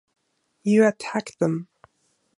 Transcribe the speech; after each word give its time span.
You 0.63 0.87
attacked 0.87 1.37
them. 1.37 1.67